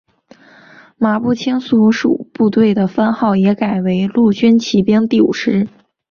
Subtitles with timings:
[0.97, 5.67] 马步青所属部队的番号也改为陆军骑兵第五师。